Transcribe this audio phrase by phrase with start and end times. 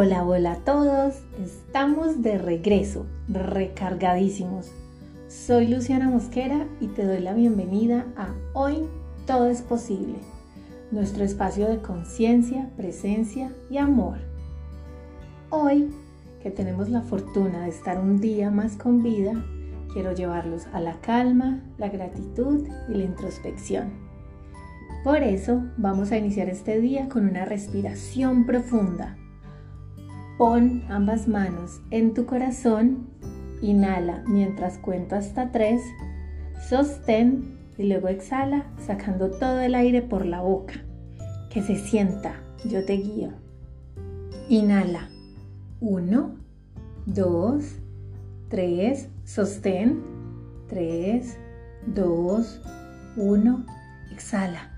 [0.00, 1.14] Hola, hola a todos.
[1.44, 4.70] Estamos de regreso, recargadísimos.
[5.26, 8.86] Soy Luciana Mosquera y te doy la bienvenida a Hoy
[9.26, 10.20] Todo es Posible,
[10.92, 14.18] nuestro espacio de conciencia, presencia y amor.
[15.50, 15.90] Hoy,
[16.44, 19.32] que tenemos la fortuna de estar un día más con vida,
[19.92, 23.90] quiero llevarlos a la calma, la gratitud y la introspección.
[25.02, 29.16] Por eso vamos a iniciar este día con una respiración profunda
[30.38, 33.08] Pon ambas manos en tu corazón,
[33.60, 35.82] inhala mientras cuento hasta tres,
[36.68, 40.74] sostén y luego exhala sacando todo el aire por la boca.
[41.50, 43.30] Que se sienta, yo te guío.
[44.48, 45.08] Inhala.
[45.80, 46.36] Uno,
[47.04, 47.64] dos,
[48.48, 50.04] tres, sostén.
[50.68, 51.36] Tres,
[51.84, 52.60] dos,
[53.16, 53.66] uno,
[54.12, 54.77] exhala.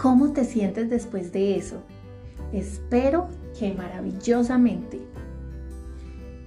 [0.00, 1.82] ¿Cómo te sientes después de eso?
[2.54, 4.98] Espero que maravillosamente.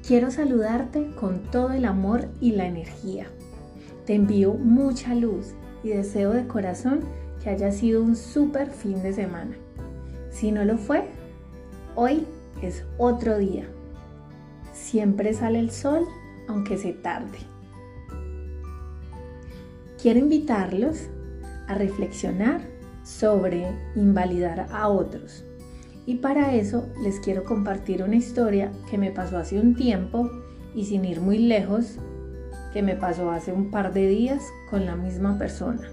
[0.08, 3.28] Quiero saludarte con todo el amor y la energía.
[4.08, 7.02] Te envío mucha luz y deseo de corazón
[7.44, 9.56] que haya sido un súper fin de semana.
[10.31, 11.08] Si no lo fue,
[11.94, 12.26] hoy
[12.64, 13.68] es otro día.
[14.74, 16.08] Siempre sale el sol,
[16.48, 17.38] aunque se tarde.
[20.02, 21.02] Quiero invitarlos
[21.68, 22.73] a reflexionar
[23.04, 25.44] sobre invalidar a otros.
[26.06, 30.30] Y para eso les quiero compartir una historia que me pasó hace un tiempo
[30.76, 31.98] y sin ir muy lejos,
[32.74, 35.88] que me pasó hace un par de días con la misma persona.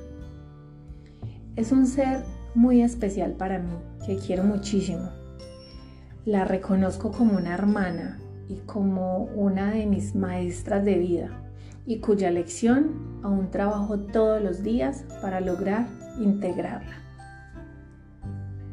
[1.56, 3.74] Es un ser muy especial para mí,
[4.06, 5.10] que quiero muchísimo.
[6.24, 11.30] La reconozco como una hermana y como una de mis maestras de vida
[11.86, 15.86] y cuya lección aún trabajo todos los días para lograr
[16.18, 16.96] integrarla.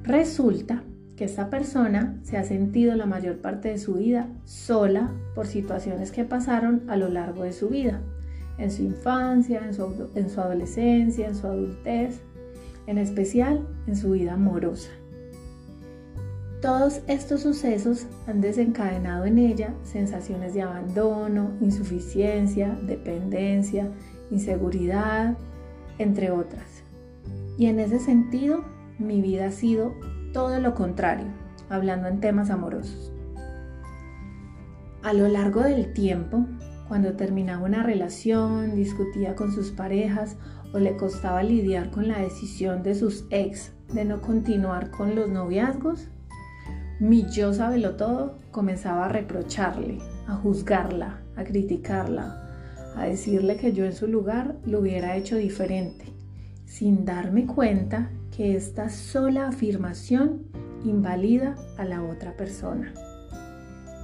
[0.04, 0.84] Resulta
[1.18, 6.12] que esta persona se ha sentido la mayor parte de su vida sola por situaciones
[6.12, 8.02] que pasaron a lo largo de su vida,
[8.58, 12.22] en su infancia, en su, en su adolescencia, en su adultez,
[12.86, 14.90] en especial en su vida amorosa.
[16.62, 23.92] Todos estos sucesos han desencadenado en ella sensaciones de abandono, insuficiencia, dependencia,
[24.32, 25.38] inseguridad,
[26.00, 26.87] entre otras.
[27.58, 28.64] Y en ese sentido,
[29.00, 29.94] mi vida ha sido
[30.32, 31.28] todo lo contrario,
[31.70, 33.12] hablando en temas amorosos.
[35.04, 36.46] A lo largo del tiempo,
[36.88, 40.38] cuando terminaba una relación, discutía con sus parejas
[40.74, 45.30] o le costaba lidiar con la decisión de sus ex de no continuar con los
[45.30, 46.10] noviazgos,
[47.00, 52.44] mi yo sabelo todo comenzaba a reprocharle, a juzgarla, a criticarla,
[52.96, 56.17] a decirle que yo en su lugar lo hubiera hecho diferente,
[56.68, 60.44] sin darme cuenta que esta sola afirmación
[60.84, 62.94] invalida a la otra persona.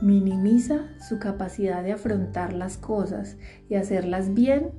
[0.01, 3.38] Minimiza su capacidad de afrontar las cosas
[3.69, 4.72] y hacerlas bien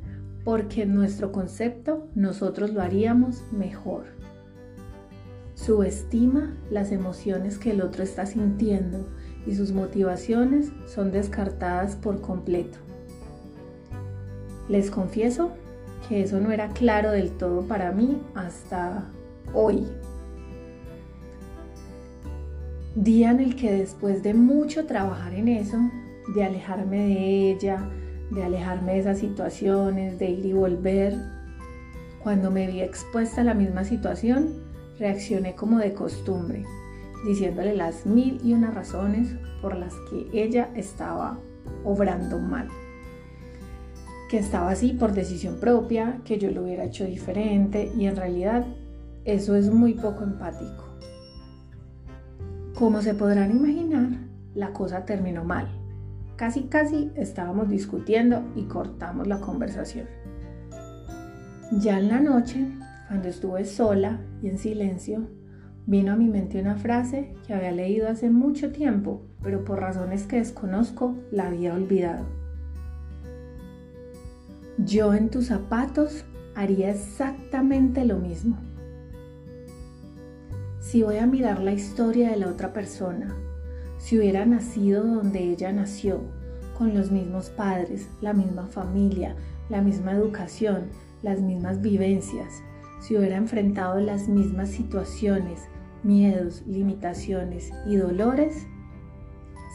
[0.44, 4.06] porque en nuestro concepto nosotros lo haríamos mejor.
[5.54, 9.06] Subestima las emociones que el otro está sintiendo
[9.46, 12.78] y sus motivaciones son descartadas por completo.
[14.68, 15.52] Les confieso
[16.08, 19.04] que eso no era claro del todo para mí hasta
[19.52, 19.86] hoy.
[22.94, 25.78] Día en el que después de mucho trabajar en eso,
[26.34, 27.88] de alejarme de ella,
[28.30, 31.16] de alejarme de esas situaciones, de ir y volver,
[32.22, 34.62] cuando me vi expuesta a la misma situación,
[34.98, 36.64] reaccioné como de costumbre,
[37.26, 41.38] diciéndole las mil y una razones por las que ella estaba
[41.84, 42.68] obrando mal.
[44.28, 48.66] Que estaba así por decisión propia, que yo lo hubiera hecho diferente y en realidad
[49.24, 50.84] eso es muy poco empático.
[52.74, 54.08] Como se podrán imaginar,
[54.54, 55.68] la cosa terminó mal.
[56.36, 60.08] Casi casi estábamos discutiendo y cortamos la conversación.
[61.70, 62.66] Ya en la noche
[63.08, 65.28] cuando estuve sola y en silencio,
[65.86, 70.24] vino a mi mente una frase que había leído hace mucho tiempo, pero por razones
[70.24, 72.43] que desconozco la había olvidado.
[74.78, 76.24] Yo en tus zapatos
[76.56, 78.58] haría exactamente lo mismo.
[80.80, 83.36] Si voy a mirar la historia de la otra persona,
[83.98, 86.22] si hubiera nacido donde ella nació,
[86.76, 89.36] con los mismos padres, la misma familia,
[89.70, 90.88] la misma educación,
[91.22, 92.60] las mismas vivencias,
[93.00, 95.68] si hubiera enfrentado las mismas situaciones,
[96.02, 98.66] miedos, limitaciones y dolores,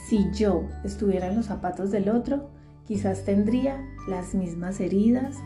[0.10, 2.50] si yo estuviera en los zapatos del otro,
[2.90, 5.38] quizás tendría las mismas heridas,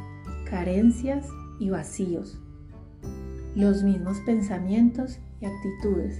[0.49, 1.27] carencias
[1.59, 2.39] y vacíos.
[3.53, 6.17] los mismos pensamientos y actitudes.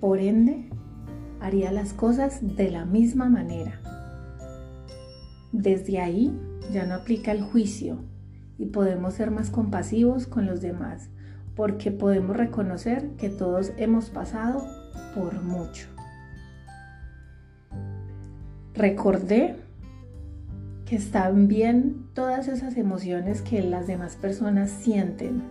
[0.00, 0.68] Por ende,
[1.40, 3.80] haría las cosas de la misma manera.
[5.52, 6.36] Desde ahí
[6.72, 7.98] ya no aplica el juicio
[8.58, 11.10] y podemos ser más compasivos con los demás
[11.54, 14.66] porque podemos reconocer que todos hemos pasado
[15.14, 15.86] por mucho.
[18.74, 19.54] Recordé
[20.92, 25.42] que están bien todas esas emociones que las demás personas sienten,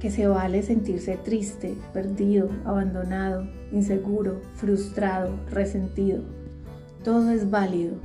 [0.00, 6.24] que se vale sentirse triste, perdido, abandonado, inseguro, frustrado, resentido.
[7.04, 7.98] Todo es válido.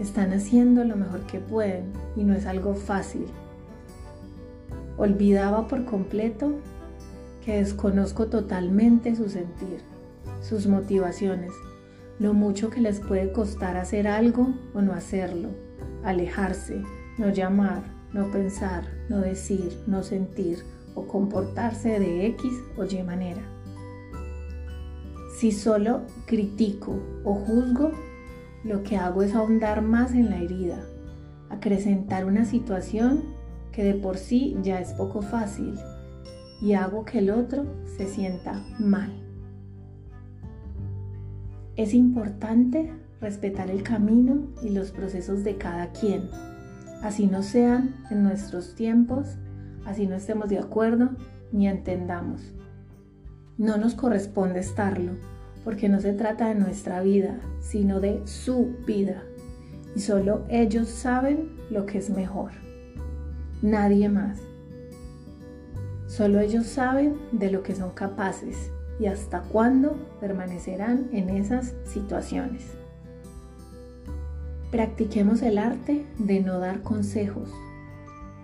[0.00, 1.84] Están haciendo lo mejor que pueden
[2.16, 3.26] y no es algo fácil.
[4.98, 6.50] Olvidaba por completo
[7.44, 9.78] que desconozco totalmente su sentir,
[10.42, 11.52] sus motivaciones,
[12.20, 15.48] lo mucho que les puede costar hacer algo o no hacerlo,
[16.04, 16.82] alejarse,
[17.16, 17.82] no llamar,
[18.12, 20.58] no pensar, no decir, no sentir,
[20.94, 23.40] o comportarse de X o Y manera.
[25.38, 27.92] Si solo critico o juzgo,
[28.64, 30.84] lo que hago es ahondar más en la herida,
[31.48, 33.34] acrecentar una situación
[33.72, 35.74] que de por sí ya es poco fácil
[36.60, 37.64] y hago que el otro
[37.96, 39.29] se sienta mal.
[41.80, 42.92] Es importante
[43.22, 46.28] respetar el camino y los procesos de cada quien,
[47.02, 49.38] así no sean en nuestros tiempos
[49.86, 51.08] así no estemos de acuerdo
[51.52, 52.52] ni entendamos.
[53.56, 55.12] No nos corresponde estarlo,
[55.64, 59.22] porque no se trata de nuestra vida, sino de su vida.
[59.96, 62.50] Y solo ellos saben lo que es mejor.
[63.62, 64.38] Nadie más.
[66.08, 72.66] Solo ellos saben de lo que son capaces y hasta cuándo permanecerán en esas situaciones.
[74.70, 77.50] Practiquemos el arte de no dar consejos,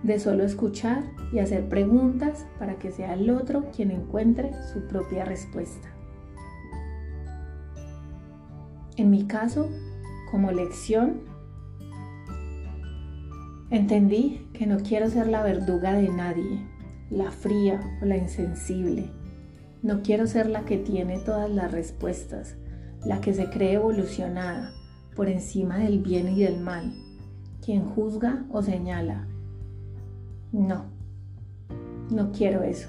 [0.01, 5.25] de solo escuchar y hacer preguntas para que sea el otro quien encuentre su propia
[5.25, 5.89] respuesta.
[8.95, 9.69] En mi caso,
[10.31, 11.21] como lección,
[13.69, 16.65] entendí que no quiero ser la verduga de nadie,
[17.11, 19.11] la fría o la insensible.
[19.81, 22.55] No quiero ser la que tiene todas las respuestas,
[23.05, 24.71] la que se cree evolucionada
[25.15, 26.93] por encima del bien y del mal,
[27.63, 29.27] quien juzga o señala
[30.51, 30.85] no,
[32.09, 32.87] no quiero eso.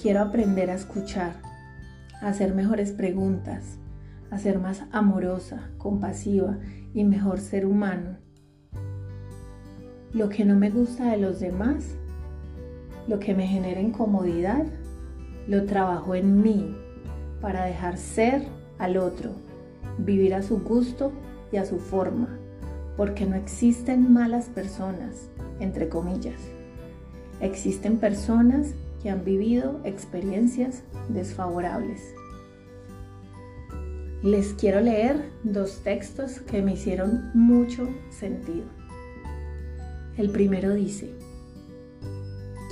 [0.00, 1.34] Quiero aprender a escuchar,
[2.22, 3.76] a hacer mejores preguntas,
[4.30, 6.58] a ser más amorosa, compasiva
[6.94, 8.16] y mejor ser humano.
[10.14, 11.94] Lo que no me gusta de los demás,
[13.06, 14.64] lo que me genera incomodidad,
[15.50, 16.76] lo trabajo en mí
[17.40, 18.46] para dejar ser
[18.78, 19.32] al otro,
[19.98, 21.10] vivir a su gusto
[21.50, 22.38] y a su forma,
[22.96, 26.40] porque no existen malas personas, entre comillas.
[27.40, 32.00] Existen personas que han vivido experiencias desfavorables.
[34.22, 38.66] Les quiero leer dos textos que me hicieron mucho sentido.
[40.16, 41.12] El primero dice,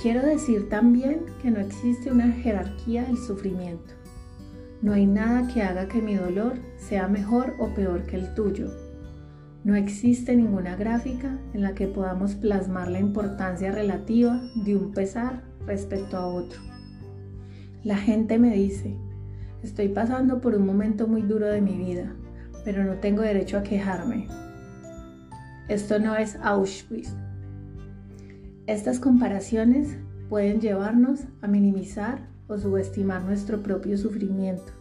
[0.01, 3.93] quiero decir también que no existe una jerarquía del sufrimiento.
[4.81, 8.69] No hay nada que haga que mi dolor sea mejor o peor que el tuyo
[9.63, 15.43] no existe ninguna gráfica en la que podamos plasmar la importancia relativa de un pesar
[15.65, 16.61] respecto a otro.
[17.83, 18.95] La gente me dice,
[19.61, 22.15] estoy pasando por un momento muy duro de mi vida,
[22.63, 24.27] pero no tengo derecho a quejarme.
[25.67, 27.13] Esto no es Auschwitz.
[28.69, 29.97] Estas comparaciones
[30.29, 34.71] pueden llevarnos a minimizar o subestimar nuestro propio sufrimiento.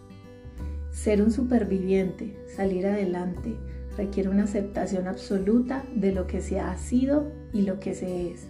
[0.91, 3.57] Ser un superviviente, salir adelante,
[3.97, 8.49] requiere una aceptación absoluta de lo que se ha sido y lo que se es.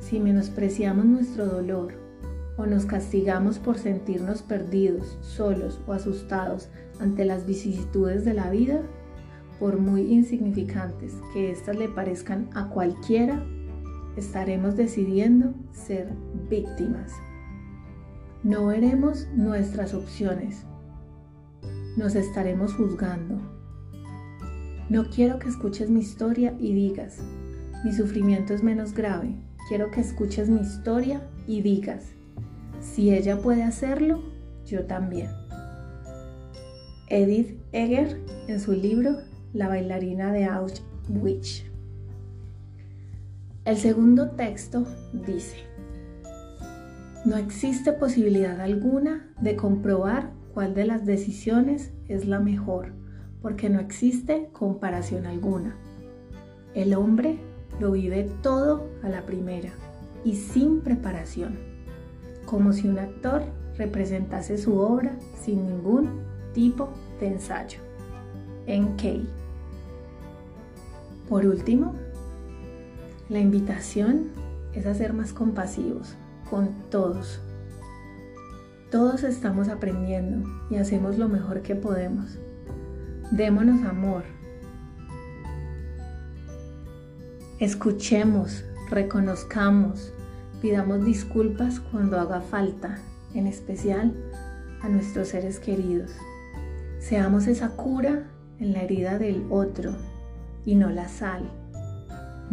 [0.00, 1.92] Si menospreciamos nuestro dolor
[2.56, 6.68] o nos castigamos por sentirnos perdidos, solos o asustados
[6.98, 8.82] ante las vicisitudes de la vida,
[9.60, 13.40] por muy insignificantes que éstas le parezcan a cualquiera,
[14.16, 16.12] estaremos decidiendo ser
[16.48, 17.12] víctimas.
[18.42, 20.64] No veremos nuestras opciones.
[21.96, 23.40] Nos estaremos juzgando,
[24.92, 27.16] no quiero que escuches mi historia y digas,
[27.82, 29.34] mi sufrimiento es menos grave.
[29.68, 32.12] Quiero que escuches mi historia y digas,
[32.80, 34.22] si ella puede hacerlo,
[34.66, 35.30] yo también.
[37.08, 39.16] Edith Eger en su libro
[39.54, 41.71] La bailarina de Auschwitz.
[43.64, 45.56] El segundo texto dice,
[47.24, 52.92] no existe posibilidad alguna de comprobar cuál de las decisiones es la mejor
[53.40, 55.76] porque no existe comparación alguna.
[56.74, 57.38] El hombre
[57.78, 59.70] lo vive todo a la primera
[60.24, 61.56] y sin preparación,
[62.46, 63.44] como si un actor
[63.76, 66.88] representase su obra sin ningún tipo
[67.20, 67.78] de ensayo.
[68.66, 69.24] En Key.
[71.28, 71.94] Por último,
[73.32, 74.28] la invitación
[74.74, 76.16] es a ser más compasivos
[76.50, 77.40] con todos.
[78.90, 82.38] Todos estamos aprendiendo y hacemos lo mejor que podemos.
[83.30, 84.24] Démonos amor.
[87.58, 90.12] Escuchemos, reconozcamos,
[90.60, 92.98] pidamos disculpas cuando haga falta,
[93.32, 94.12] en especial
[94.82, 96.10] a nuestros seres queridos.
[96.98, 98.24] Seamos esa cura
[98.58, 99.92] en la herida del otro
[100.66, 101.61] y no la sal.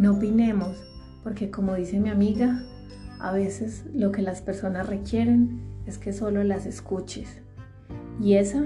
[0.00, 0.82] No opinemos,
[1.22, 2.62] porque como dice mi amiga,
[3.18, 7.42] a veces lo que las personas requieren es que solo las escuches.
[8.18, 8.64] Y esa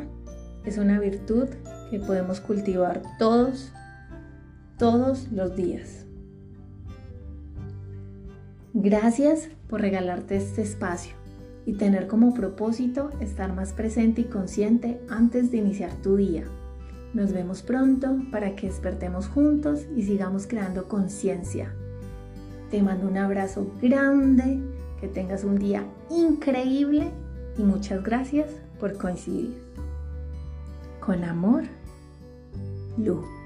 [0.64, 1.48] es una virtud
[1.90, 3.72] que podemos cultivar todos,
[4.78, 6.06] todos los días.
[8.72, 11.16] Gracias por regalarte este espacio
[11.66, 16.44] y tener como propósito estar más presente y consciente antes de iniciar tu día.
[17.14, 21.72] Nos vemos pronto para que despertemos juntos y sigamos creando conciencia.
[22.72, 24.58] Te mando un abrazo grande,
[25.00, 27.12] que tengas un día increíble
[27.56, 29.54] y muchas gracias por coincidir.
[31.00, 31.62] Con amor,
[32.98, 33.43] Lu.